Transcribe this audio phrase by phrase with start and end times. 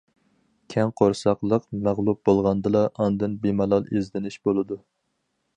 [0.73, 4.83] كەڭ قورساقلىق مەغلۇپ بولغاندىلا، ئاندىن بىمالال ئىزدىنىش بولىدۇ.